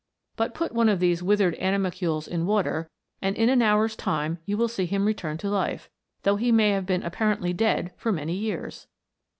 [0.35, 2.89] But put one of these withered animal cules in water,
[3.21, 5.91] and in an hour's time you will see him return to life,
[6.23, 8.87] though he may have been appa rently dead for many years